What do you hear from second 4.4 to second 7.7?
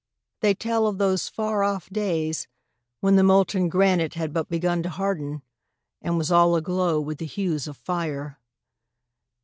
begun to harden, and was all aglow with the hues